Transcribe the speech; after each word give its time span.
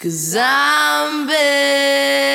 I'm 0.00 1.26
begging, 1.26 2.27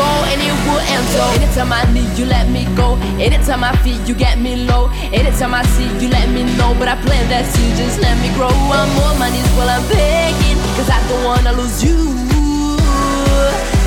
go, 0.00 0.10
and 0.30 0.40
it 0.40 0.56
will 0.64 0.82
end 0.94 1.06
so. 1.14 1.22
Anytime 1.36 1.72
I 1.72 1.82
need 1.92 2.12
you, 2.18 2.26
let 2.26 2.48
me 2.48 2.64
go. 2.80 2.96
Anytime 3.26 3.62
I 3.64 3.72
feel 3.82 3.98
you 4.08 4.14
get 4.14 4.38
me 4.38 4.52
low. 4.70 4.88
Anytime 5.12 5.52
I 5.54 5.62
see 5.74 5.88
you, 6.00 6.08
let 6.08 6.28
me 6.36 6.42
know. 6.56 6.70
But 6.78 6.88
I 6.88 6.96
plan 7.04 7.24
that 7.32 7.44
seed, 7.52 7.76
just 7.76 8.00
let 8.00 8.16
me 8.22 8.28
grow. 8.36 8.54
I'm 8.78 8.98
on 9.04 9.18
my 9.18 9.28
knees 9.30 9.50
while 9.56 9.70
I'm 9.76 9.84
begging, 9.88 10.58
cause 10.76 10.90
I 10.96 10.98
don't 11.08 11.24
wanna 11.28 11.52
lose 11.60 11.78
you. 11.86 11.98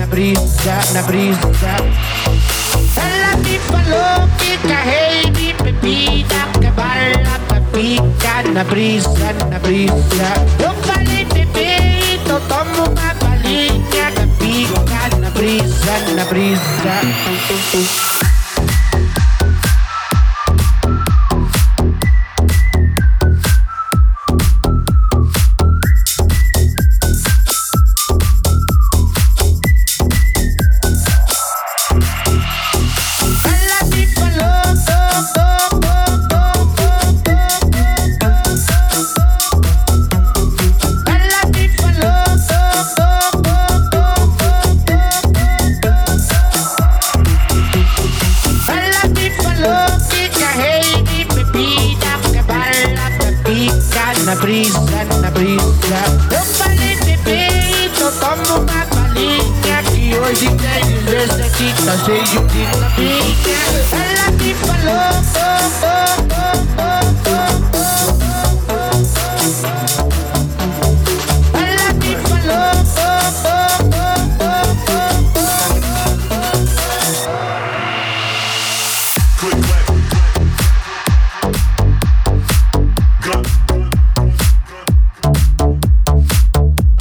brisa, 0.00 0.92
na 0.92 1.02
brisa. 1.02 1.40
Ela 2.96 3.36
me 3.38 3.58
falou 3.58 4.28
que 4.38 4.56
carrei 4.68 5.30
de 5.30 5.52
bebida, 5.62 6.48
que 6.60 6.70
bala 6.70 7.38
pra 7.48 7.60
pica, 7.72 8.42
na 8.52 8.64
brisa, 8.64 9.32
na 9.50 9.58
brisa. 9.58 9.94
Eu 10.62 10.74
falei, 10.84 11.24
bebê, 11.24 12.14
então 12.14 12.40
tomo 12.48 12.90
uma 12.90 13.14
balinha, 13.14 14.10
na 14.14 14.26
pica, 14.38 15.18
na. 15.18 15.26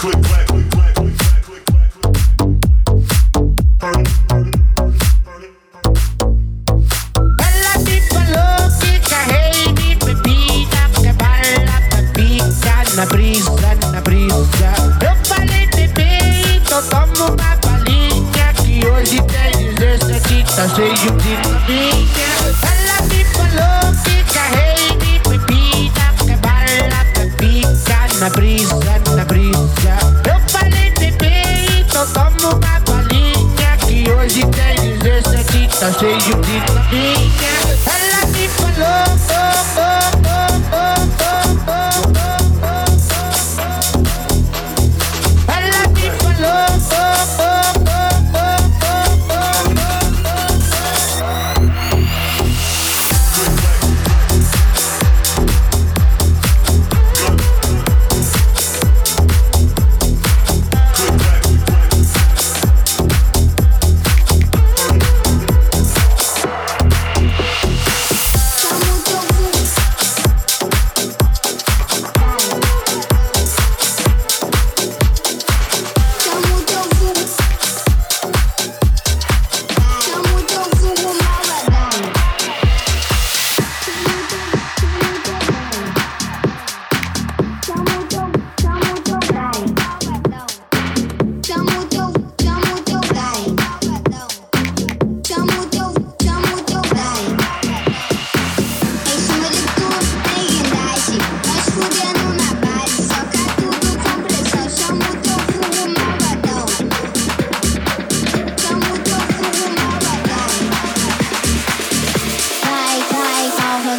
Cheio 0.05 0.21
de 0.21 0.34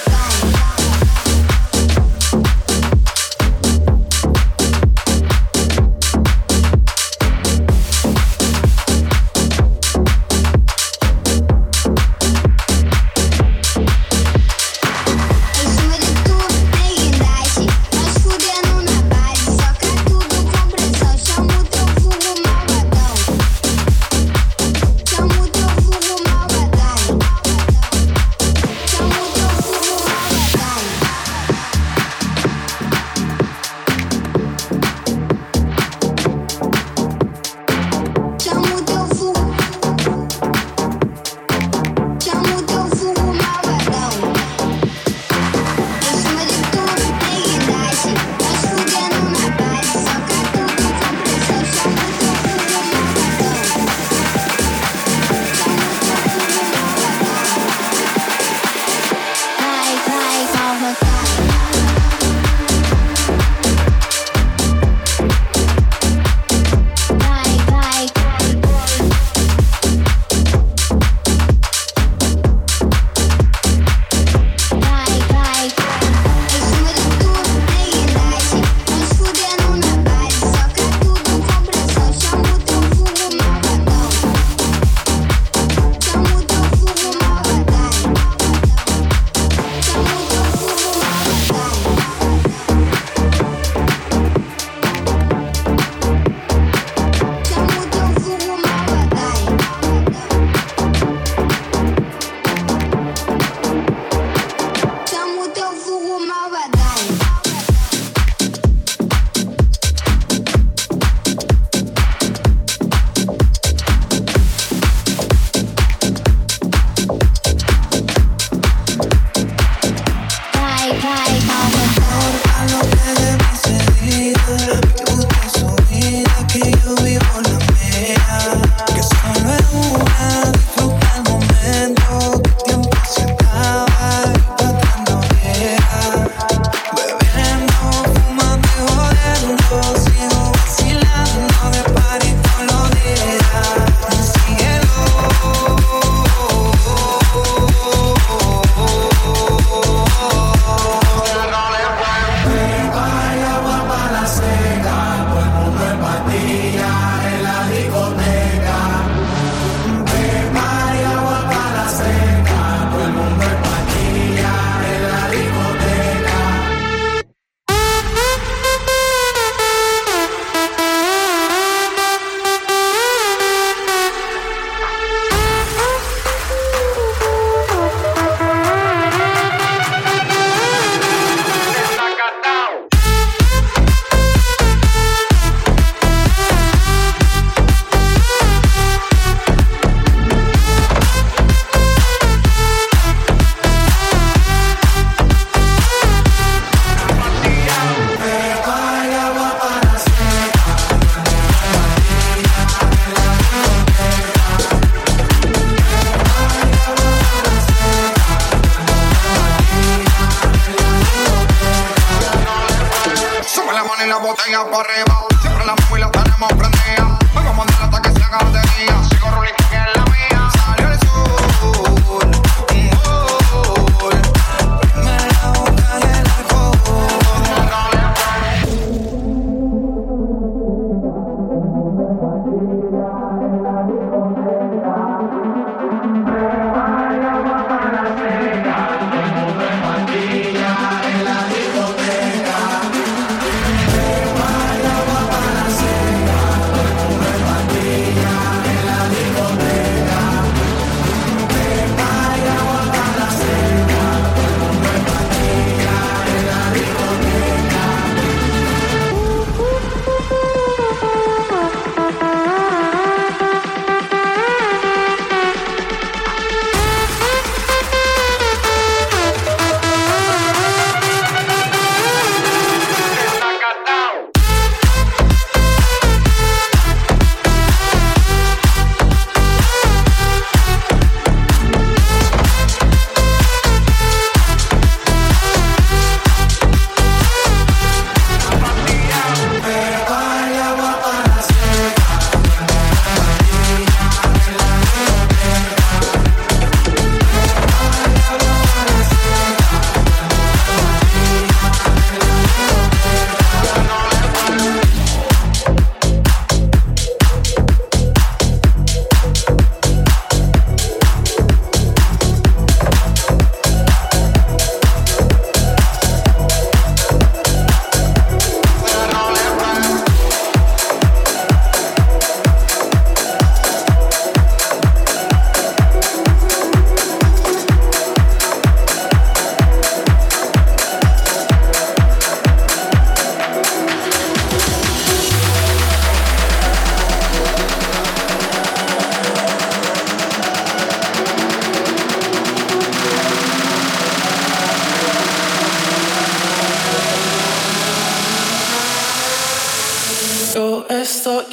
funk. 0.00 0.35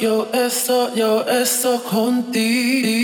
Yo 0.04 0.28
esto, 0.34 0.94
yo 0.94 1.22
esto 1.26 1.82
contigo 1.82 3.03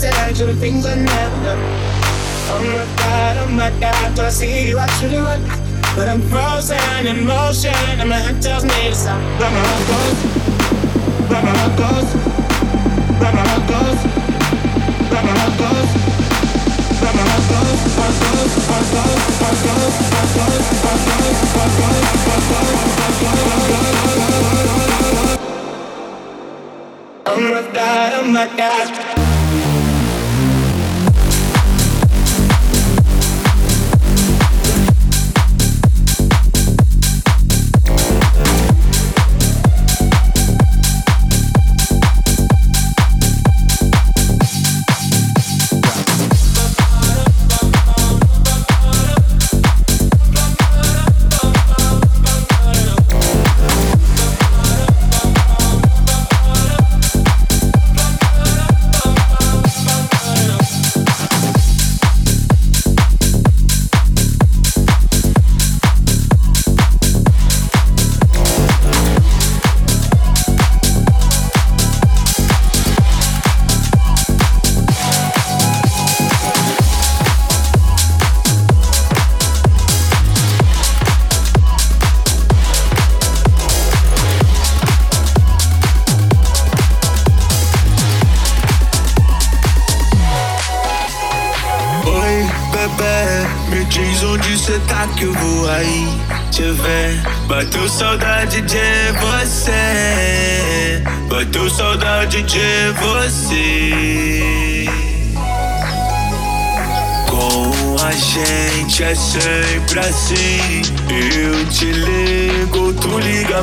Said, 0.00 0.34
doing 0.34 0.56
things 0.56 0.86
I've 0.86 0.96
never. 0.96 1.56
Oh 2.52 2.64
my 2.64 2.86
god, 2.96 3.36
oh 3.36 3.50
my 3.52 3.70
god, 3.80 4.14
do 4.16 4.22
I 4.22 4.30
see 4.30 4.68
you? 4.68 4.78
I 4.78 4.86
should 4.96 5.12
run. 5.12 5.42
But 5.94 6.08
I'm 6.08 6.22
frozen 6.22 7.06
in 7.06 7.26
motion, 7.26 7.74
and 8.00 8.08
my 8.08 8.16
head 8.16 8.40
tells 8.40 8.64
me 8.64 8.88
to 8.88 8.94
stop. 8.94 9.20
But 9.38 9.52
my 9.52 9.60
heart 9.60 9.84
goes, 9.92 10.18
but 11.28 11.42
my 11.44 11.52
heart 11.60 11.76
goes, 11.76 12.08
but 13.20 13.32
my 13.36 13.44
heart 13.50 13.64
goes, 13.68 14.00
but 15.12 15.22
my 15.26 15.32
heart 15.36 15.50
heart 15.52 15.58
goes. 15.60 15.90
Oh 27.26 27.38
my 27.52 27.62
god, 27.74 28.12
oh 28.14 28.24
my 28.32 28.46
god. 28.56 29.29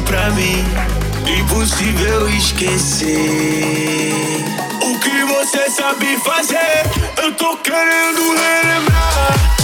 Pra 0.02 0.30
mim. 0.32 0.64
Impossível 1.40 2.30
esquecer. 2.30 4.14
O 4.82 5.00
que 5.00 5.24
você 5.24 5.70
sabe 5.70 6.18
fazer? 6.18 6.84
Eu 7.22 7.34
tô 7.36 7.58
querendo 7.58 8.36
relembrar. 8.36 9.57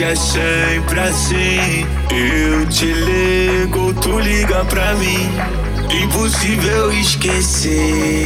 Gente 0.00 0.04
é 0.04 0.16
sempre 0.16 1.00
assim. 1.00 1.86
Eu 2.10 2.66
te 2.66 2.86
ligo, 2.86 3.92
tu 3.94 4.18
liga 4.18 4.64
pra 4.64 4.94
mim. 4.94 5.30
Impossível 5.90 6.90
esquecer. 6.92 8.24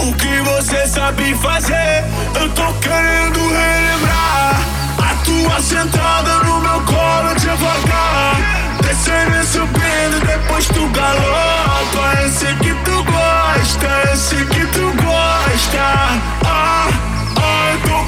O 0.00 0.14
que 0.14 0.40
você 0.42 0.86
sabe 0.86 1.34
fazer, 1.36 2.04
eu 2.40 2.48
tô 2.50 2.72
querendo 2.74 3.38
relembrar. 3.38 4.60
A 4.98 5.14
tua 5.24 5.60
sentada 5.60 6.44
no 6.44 6.60
meu 6.60 6.80
colo 6.82 7.34
devagar. 7.36 8.36
Descendo 8.82 9.36
e 9.36 9.46
subindo, 9.46 10.26
depois 10.26 10.66
tu 10.68 10.88
galopa. 10.90 12.22
Eu 12.22 12.30
sei 12.30 12.54
que 12.56 12.74
tu 12.84 13.04
gosta, 13.04 13.86
eu 14.10 14.16
sei 14.16 14.44
que 14.44 14.66
tu 14.66 14.92
gosta. 15.02 16.20
Ah, 16.44 17.13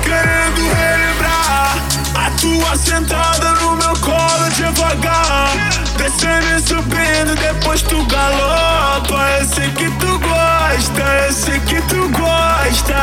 querendo 0.06 0.62
relembrar. 0.74 1.76
A 2.14 2.30
tua 2.40 2.76
sentada 2.76 3.50
no 3.60 3.76
meu 3.76 3.96
colo 4.00 4.48
devagar. 4.54 5.50
Descendo 5.96 6.46
e 6.56 6.60
subindo, 6.60 7.34
depois 7.40 7.82
tu 7.82 8.04
galopa. 8.06 9.20
Eu 9.38 9.46
sei 9.46 9.70
que 9.72 9.90
tu 9.98 10.18
gosta, 10.18 11.02
eu 11.26 11.32
sei 11.32 11.58
que 11.60 11.80
tu 11.82 12.08
gosta. 12.10 12.96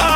Ah, 0.00 0.15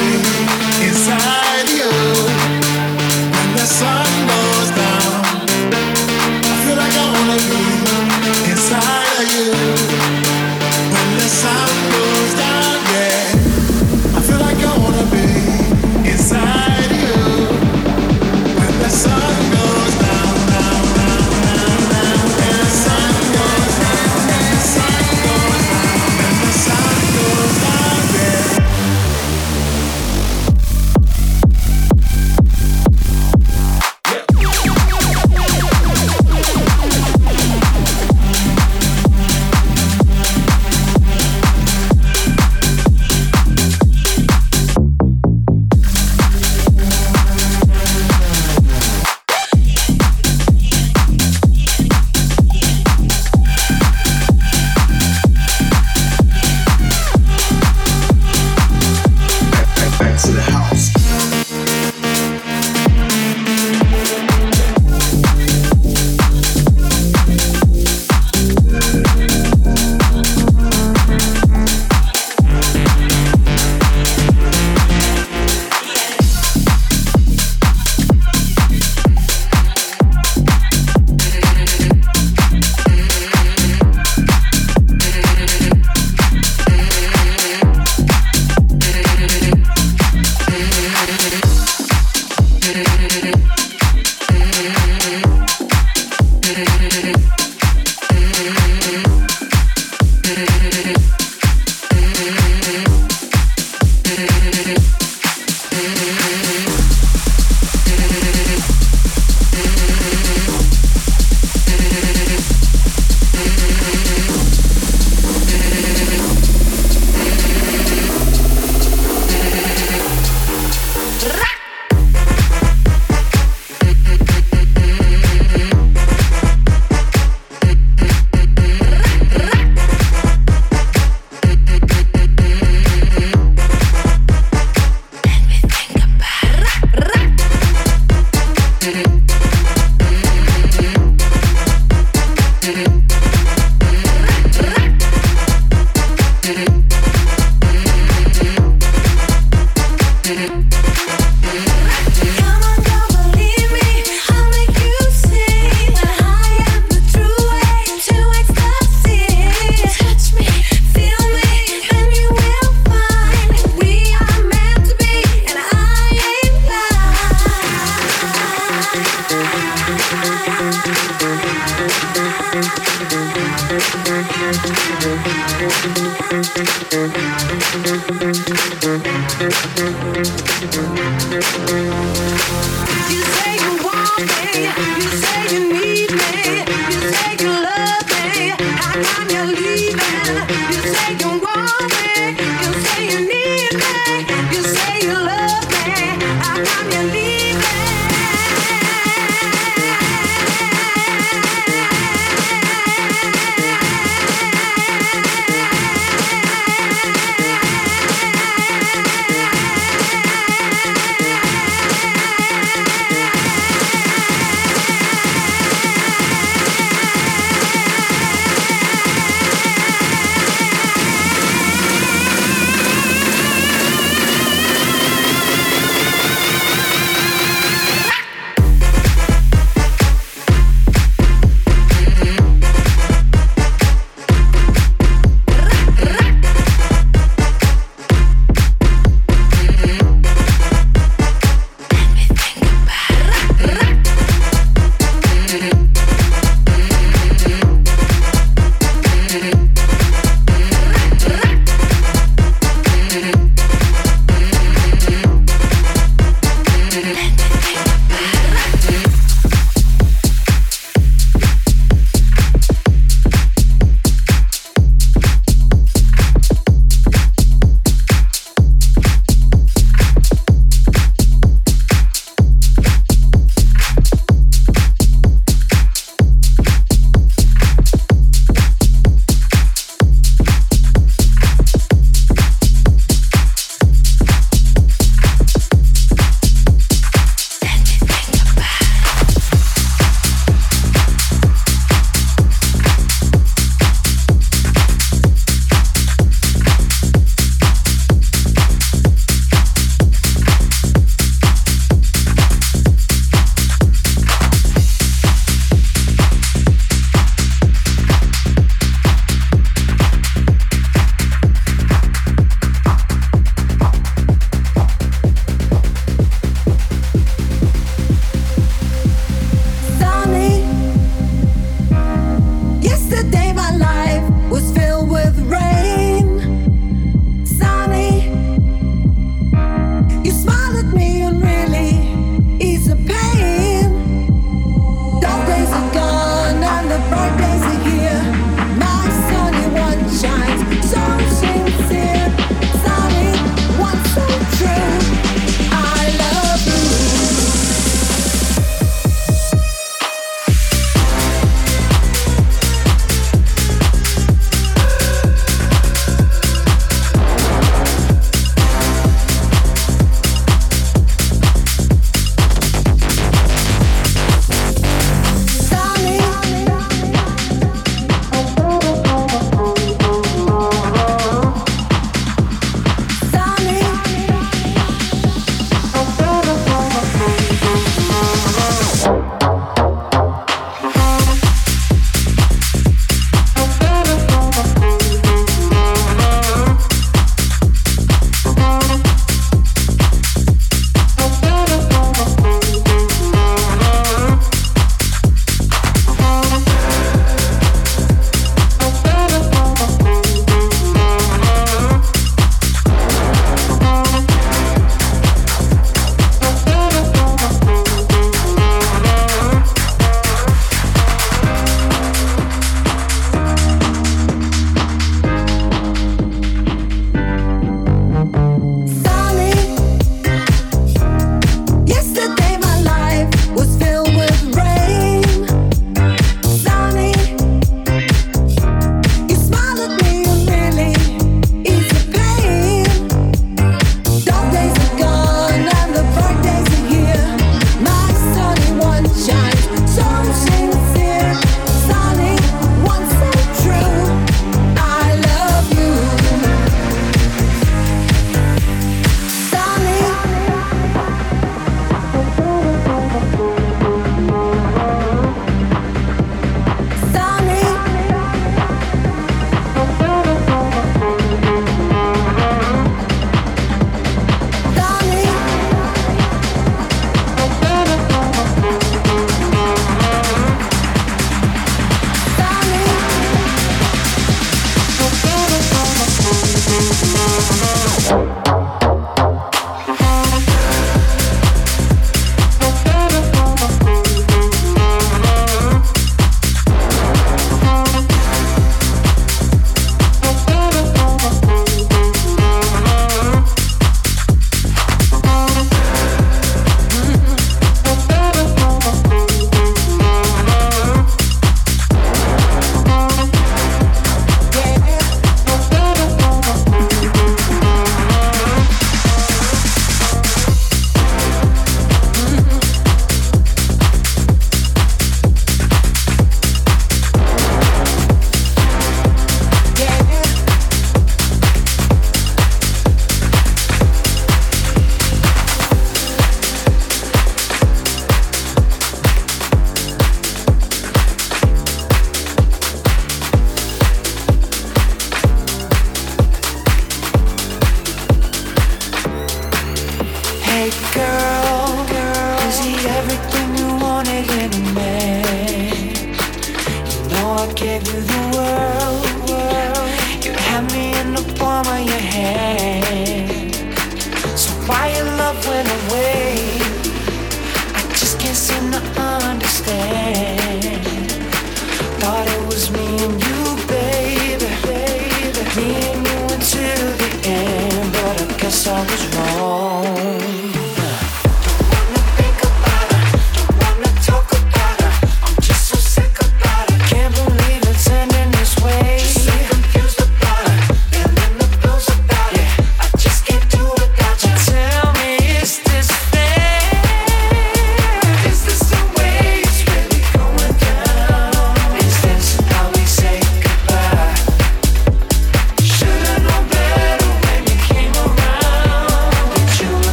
Leading 565.53 566.05
you 566.05 566.27
to 566.29 566.63
the 567.01 567.21
end, 567.25 567.91
but 567.91 568.21
I 568.21 568.37
guess 568.37 568.67
I 568.67 568.81
was 568.89 569.15
wrong. 569.15 569.80